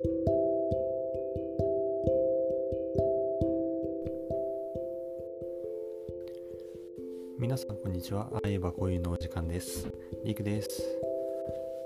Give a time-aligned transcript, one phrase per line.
[0.00, 0.06] 皆
[7.56, 8.30] さんこんにちは。
[8.32, 9.88] あえばこういうのお時間です。
[10.24, 10.84] りくです。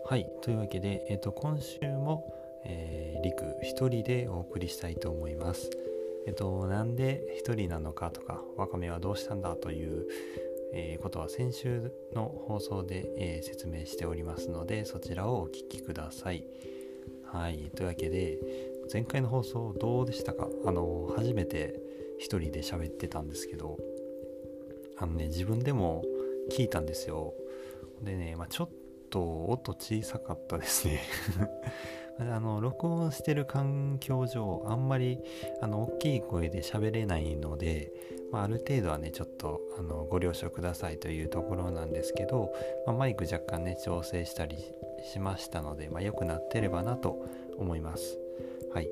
[0.05, 2.31] はい、というわけで、えっ、ー、と今週も、
[2.67, 5.71] え、りく一人でお送りしたいと思います。
[6.27, 10.07] えっ、ー、となんで一人なのかとか、わかめはどうしたんだという、
[10.75, 16.45] えー、ことは先週の放送で、えー、説明しておりますので、そちらをお聞きください。
[17.33, 18.39] はい、というわけで、
[18.93, 20.49] 前回の放送どうでしたか？
[20.67, 21.81] あの初めて
[22.19, 23.79] 一人で喋ってたんですけど、
[24.99, 26.05] あのね自分でも
[26.51, 27.33] 聞いたんですよ。
[28.03, 28.71] でね、まあ、ちょっ
[29.09, 31.01] と音小さかったですね。
[32.21, 35.19] あの録音してる環境上あんまり
[35.63, 37.91] あの大きい声で喋れないので、
[38.31, 42.53] まあ、ある程度はねちょっとあのご了承くださいというところなんですけど、
[42.87, 44.59] まあ、マイク若干ね調整したり
[45.03, 47.27] しましたので、まあ、良くなってればなと
[47.59, 48.19] 思います。
[48.73, 48.89] はい。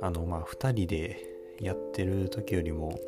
[0.00, 1.16] あのまあ2人で
[1.60, 2.98] やってる時よりも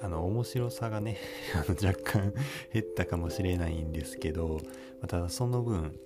[0.00, 1.18] あの面白さがね
[1.54, 2.34] あの若干
[2.72, 4.60] 減ったかもしれないんですけど
[5.00, 5.98] まただその分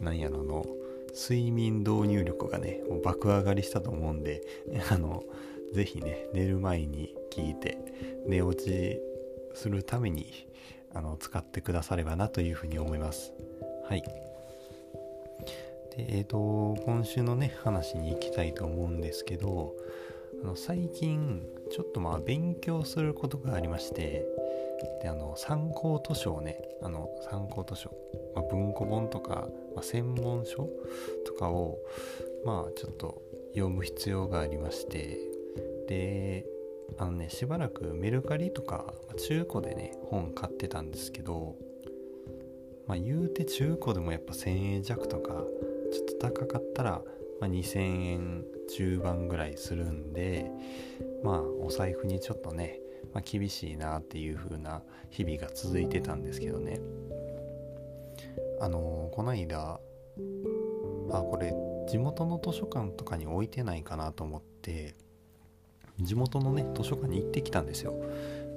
[0.00, 0.64] なんやろの
[1.14, 4.42] 睡眠導入力がねもう爆上がりしたと思うんで
[4.90, 5.24] あの
[5.72, 7.76] ぜひね寝る前に聞いて
[8.26, 9.00] 寝落ち
[9.54, 10.26] するために
[10.94, 13.34] あの使ってくださればなというふうに思います。
[13.88, 14.02] はい。
[15.96, 19.74] でえっ、ー、と今週のね話に行きたいと思うんですけど
[20.42, 24.26] あの最近ちょっとまあ勉強することがありまして
[25.02, 27.90] であの参考図書をねあの参考図書、
[28.34, 30.68] まあ、文庫本とか、まあ、専門書
[31.26, 31.78] とかを
[32.44, 33.22] まあちょっと
[33.54, 35.18] 読む必要がありまして
[35.88, 36.44] で
[36.98, 41.56] あのねしばらくメルカリとか中古でね本買ってたんですけど
[42.86, 45.32] まあ言うて中古でもやっぱ1000円弱とか
[45.92, 47.02] ちょっと高かったら、
[47.40, 50.50] まあ、2000円中盤ぐらいするんで
[51.22, 52.80] まあお財布にちょっとね、
[53.12, 56.80] まあ、厳しいなっていう風な日々が続いてたんですけどね。
[58.58, 59.80] あのー、こないだ
[61.10, 61.52] あこれ
[61.88, 64.94] 地元の図書館とかに置いてないかなと思って
[66.00, 67.94] 地元のね図書館に行ってきたんですよ。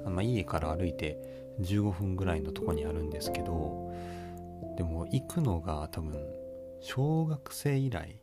[0.04, 1.18] あの家から歩いて
[1.60, 3.92] 15分ぐらいのとこにあるんですけど
[4.80, 6.14] でも行くのが多分
[6.80, 8.18] 小学生以来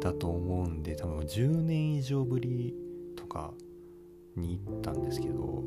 [0.00, 2.74] だと思うんで多分10年以上ぶり
[3.16, 3.52] とか
[4.34, 5.62] に行ったんですけど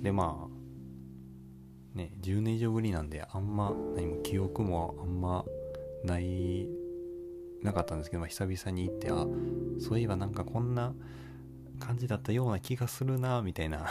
[0.00, 5.44] でまあね10年以上ぶりなんであんま何も記憶もあんま
[6.04, 6.68] ない
[7.64, 9.26] なかったんですけど、まあ、久々に行ってあ
[9.80, 10.94] そういえばなんかこんな
[11.80, 13.88] 感じだったような気がするなみたいな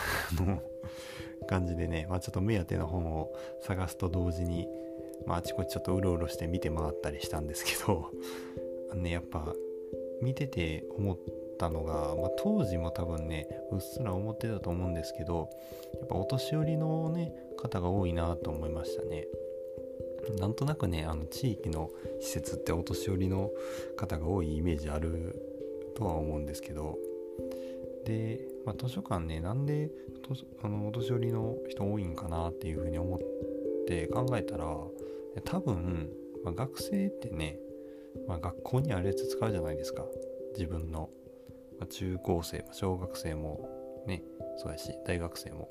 [1.49, 4.67] 感じでね、まあ、ちょっと目当ての本を探すと同時に、
[5.25, 8.09] まあ、あちこちちょっとうろうろして見て回ったりしたんですけど
[8.91, 9.53] あのねやっぱ
[10.21, 11.17] 見てて思っ
[11.57, 15.49] たのが、まあ、当時も多分ねうっすら思ってたと思うんですけど
[15.99, 19.27] やっぱお年寄りのね方が多いなと思いましたね。
[20.37, 23.51] なんとなくねあの地域の施設ってお年寄りの
[23.95, 25.35] 方が多いイメージある
[25.95, 26.99] とは思うんですけど
[28.05, 29.89] で、まあ、図書館ねなんで
[30.61, 33.25] あのお年寄りの人多いんかなっていうふうに思って
[34.07, 34.65] 考えたら
[35.45, 36.09] 多分、
[36.43, 37.59] まあ、学生ってね
[38.27, 40.03] まあ、学校にあるやつ使うじゃないですか。
[40.53, 41.09] 自分の、
[41.79, 43.69] まあ、中高生小学生も
[44.07, 44.23] ね
[44.57, 45.69] そうやし大学生も。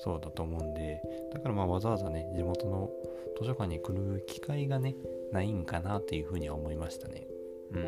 [0.00, 1.02] そうだと思うんで。
[1.32, 2.90] だからまあわざわざね地元の
[3.40, 4.94] 図書館に来る機会がね
[5.32, 7.26] ないんかなっていうふうには思いましたね。
[7.72, 7.84] うん。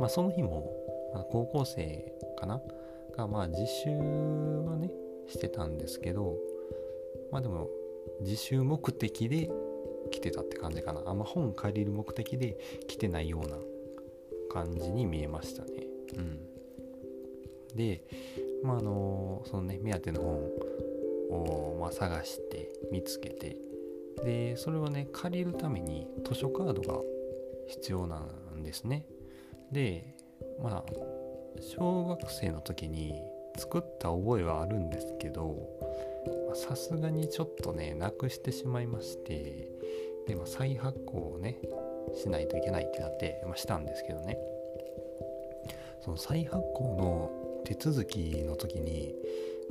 [0.00, 0.72] まあその日も、
[1.12, 2.62] まあ、高校生かな？
[3.14, 4.90] がまあ自習はね
[5.26, 6.36] してたんですけど
[7.30, 7.68] まあでも
[8.20, 9.50] 自習目的で
[10.10, 11.02] 来てたって感じかな。
[11.06, 13.56] あんま本借りる目的で来てないような
[14.50, 15.86] 感じに見えましたね。
[16.16, 16.40] うん。
[17.76, 18.02] で
[18.62, 20.36] まああのそのね目当ての本
[21.30, 23.56] を、まあ、探して見つけて
[24.24, 27.00] でそれをね借りるために図書カードが
[27.68, 29.06] 必要なんですね。
[29.70, 30.14] で
[30.62, 30.92] まあ
[31.60, 33.14] 小学生の時に
[33.56, 35.56] 作った覚えはあるんですけど
[36.54, 39.70] さすがにちょっとねなくしてしまいまして
[40.26, 41.58] で、まあ、再発行をね
[42.14, 44.38] しないといけないってなって、まあ、したんですけどね
[46.00, 49.14] その再発行の手続きの時に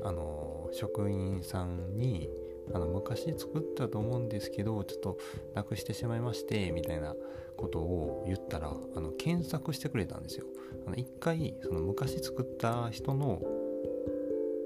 [0.03, 2.29] あの職員さんに
[2.73, 5.17] あの昔作ったと思うんですけどちょっと
[5.55, 7.15] なくしてしまいましてみたいな
[7.55, 10.45] ことを言ったらあの検索してくれたんですよ。
[10.85, 13.41] あの一回その昔作った人の,、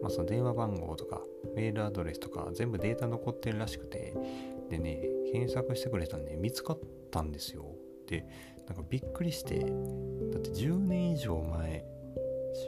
[0.01, 1.21] まあ、その電話番号とか
[1.55, 4.13] メールアドレスとか全部データ残ってるらしくて。
[4.71, 5.01] でね
[5.33, 6.79] 検索してくれたんで見つかっ
[7.11, 7.75] たんですよ。
[8.07, 8.25] で
[8.67, 9.59] なんかびっくりして。
[9.59, 9.67] だっ
[10.41, 11.85] て10年以上前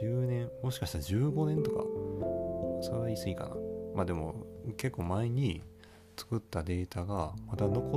[0.02, 1.84] 10年もしかしたら15年とか。
[2.82, 3.56] それは言い過ぎかな。
[3.94, 4.34] まあでも
[4.76, 5.62] 結構前に
[6.16, 7.96] 作ったデータがまだ残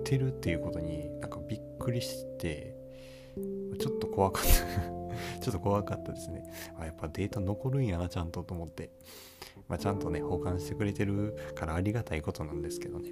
[0.00, 2.76] ってるっていうことになんかびっくりして。
[3.78, 5.03] ちょっと怖かった。
[5.40, 6.44] ちょっと怖かったですね。
[6.78, 8.90] あやっぱデータ残るんやなちゃんとと思って、
[9.68, 13.10] まあ、ちゃんとね保管してくれてるからありがたいことなんですけどね。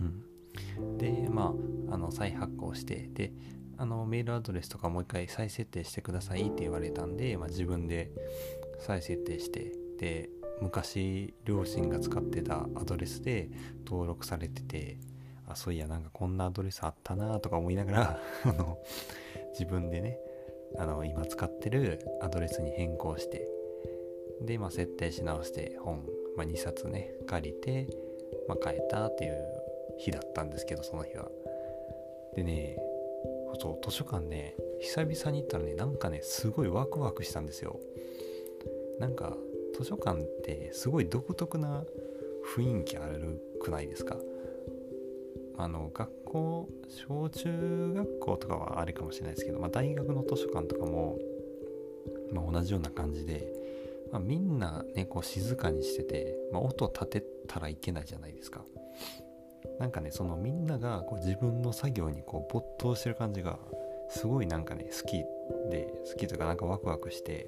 [0.00, 0.98] うん。
[0.98, 1.54] でま
[1.88, 3.32] ああの再発行してで
[3.78, 8.10] あのメールアドレスとかもう一回再設定してくださいって言われたんで、まあ、自分で
[8.78, 13.50] 再設定してで昔両親が使ってたアドレスで
[13.84, 14.98] 登録されてて
[15.46, 18.78] あそういやなんかこんなアドレスあったなとか思いながら あの
[19.52, 20.18] 自分でね
[20.78, 23.48] あの今使ってるアドレスに変更して
[24.42, 26.06] で、ま、設定し直して本、
[26.36, 27.88] まあ、2冊ね借りて、
[28.48, 29.36] まあ、変えたっていう
[29.98, 31.30] 日だったんですけどその日は。
[32.34, 32.76] でね
[33.58, 37.80] そう図書館ね久々に行ったらねなんかねすごいワクワクしたんですよ。
[38.98, 39.36] なんか
[39.78, 41.84] 図書館ってすごい独特な
[42.54, 44.18] 雰囲気あるくないですか？
[45.56, 51.18] あの学校小中学校とかはあれかもしれないですけど、まあ、大学の図書館とかも、
[52.32, 53.52] まあ、同じような感じで、
[54.12, 58.62] まあ、みんなねこう静かにしてて、まあ、音立てたらいけないじゃないですか。
[59.78, 63.58] なんかねそのみんながこう自分の作業にこう没頭してる感じが
[64.08, 65.18] すごいなんかね好き
[65.70, 67.46] で好きというかなんかワクワクして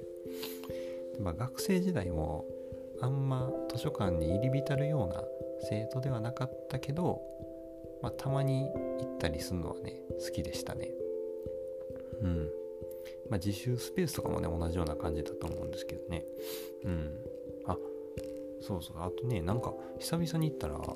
[1.19, 2.45] まあ、学生時代も
[3.01, 5.23] あんま図書館に入り浸るような
[5.69, 7.21] 生徒ではなかったけど、
[8.01, 8.69] まあ、たまに
[8.99, 10.89] 行ったりするのはね好きでしたね。
[12.21, 12.49] うん。
[13.29, 16.25] まあ自習スペースとかもね同じような感じだと思うんですけどね。
[16.85, 17.11] うん。
[17.65, 17.77] あ
[18.61, 18.97] そうそう。
[18.99, 20.95] あとねなんか久々に行ったらなんか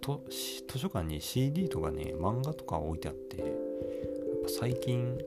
[0.00, 3.48] と図書館に CD とかね漫画とか置いてあってやっ
[4.42, 5.18] ぱ最近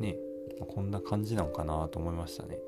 [0.00, 0.16] ね、
[0.58, 2.58] まあ、こんな感じなのかなと思いましたね。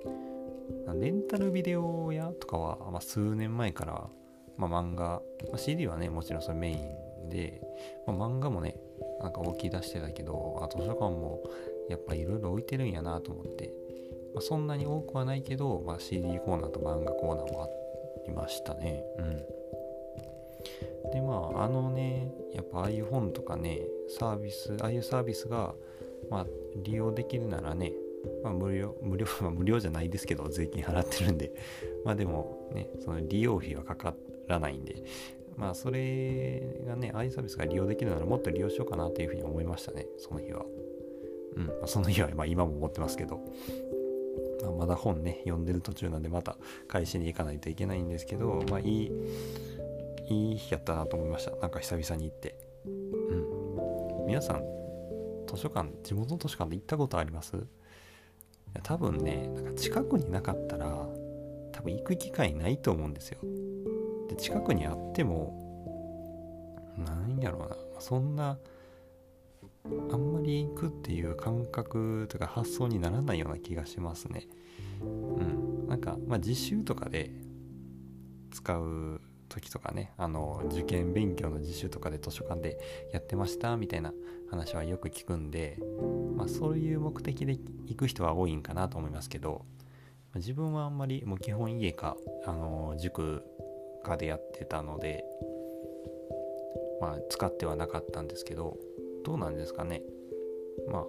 [1.00, 4.08] レンタルビデオ屋とかは、まあ、数年前から、
[4.56, 7.60] まあ、漫画、まあ、CD はねもちろんそれメインで、
[8.06, 8.76] まあ、漫画もね
[9.20, 11.42] なんか置き出してたけどあ図書館も
[11.88, 13.72] やっぱいろいろ置いてるんやなと思って、
[14.34, 17.68] まあ、そんなに多くはないけど、まあ、CD コーナーと漫画コーナーもあ
[18.26, 19.04] りましたね。
[19.18, 19.36] うん。
[21.12, 23.82] でまああのねやっぱああいう本とかね
[24.18, 25.74] サービスああいうサービスが
[26.28, 26.46] まあ
[26.82, 27.92] 利用できるならね
[28.42, 31.52] まあ、無料、無料、 無料じゃないですけど、税金払ってるんで、
[32.04, 34.14] まあでもね、その利用費はかか
[34.46, 35.02] らないんで、
[35.56, 40.64] まあそれがね、ああいうサービスが利用できるならもっと利用しようかなというふうに思いましたね、その日は。
[41.56, 43.40] うん、ま、その日は、まあ今も思ってますけど、
[44.62, 46.56] まあ、まだ本ね、読んでる途中なんでまた
[46.88, 49.12] 返しに行かないといけないんですけど、まあいい、
[50.28, 51.56] いい日やったなと思いました。
[51.56, 52.58] なんか久々に行って。
[52.84, 52.90] う
[54.24, 54.26] ん。
[54.26, 54.62] 皆さん、
[55.46, 57.56] 図書館、地元の図書館で行ったことあります？
[58.82, 61.08] 多分ねなんか近くになかったら
[61.72, 63.38] 多分行く機会ないと思うんですよ
[64.28, 65.64] で近くにあっても
[66.98, 67.76] なんやろうな。
[67.98, 68.58] そんな
[70.10, 74.48] あんまり行くっていう感覚とか発想にならないような気がしますね。
[75.00, 75.88] うん。
[75.88, 77.30] なんかまあ実習とかで
[78.50, 82.78] 使う時とかねあの受験勉強の実習とかで図書館で
[83.12, 84.12] やってましたみたいな
[84.50, 85.78] 話はよく聞くんで、
[86.36, 87.52] まあ、そういう目的で
[87.86, 89.64] 行く人は多いんかなと思いますけど
[90.34, 93.42] 自分はあんまりもう基本家かあの塾
[94.06, 95.24] かでやってたので
[97.00, 98.76] まあ使ってはなかったんですけど
[99.24, 100.02] どうなんですかね
[100.88, 101.04] まあ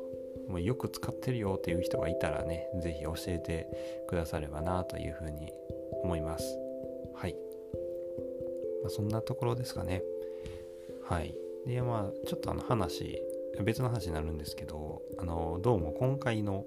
[0.51, 3.67] もうよく使ってるよっていう人がいたらね是非教えて
[4.07, 5.51] くださればなというふうに
[6.03, 6.45] 思います
[7.15, 7.35] はい
[8.81, 10.03] まあ、そんなところですかね。
[11.03, 11.35] はい。
[11.65, 13.21] で、まあ、ちょっとあの話、
[13.63, 16.65] 別の話になるんですけど、あの、どうも今回の、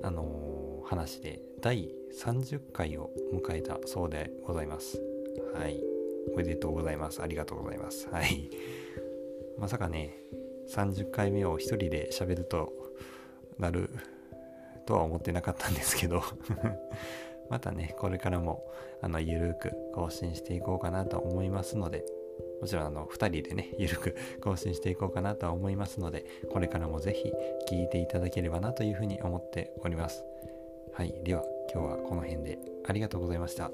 [0.00, 5.02] あの話で第30回を迎えたそうでございます。
[5.54, 5.82] はい。
[6.32, 7.22] おめでとうございます。
[7.22, 8.08] ありがとうございます。
[8.10, 8.50] はい。
[9.58, 10.16] まさかね、
[10.68, 12.72] 30回目を一人で喋ると
[13.58, 13.90] なる
[14.86, 16.22] とは思ってなかったんですけど
[17.50, 18.62] またね、これからも、
[19.00, 22.04] あの、ゆるく更新していこうかなと思いますので、
[22.60, 27.32] もちろん、あの、2人でね、ゆるく更新していこうかなとは思いますので、これからもぜひ
[27.70, 30.24] 聞いていただければなというふうに思っております。
[30.92, 31.14] はい。
[31.24, 33.70] では、今日はこの辺でありがとうございました。